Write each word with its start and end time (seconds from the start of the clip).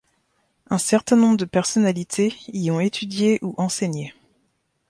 Un 0.71 0.79
certain 0.79 1.15
nombre 1.15 1.37
de 1.37 1.45
personnalités 1.45 2.33
y 2.47 2.71
ont 2.71 2.79
étudié 2.79 3.37
ou 3.43 3.53
enseigné. 3.57 4.15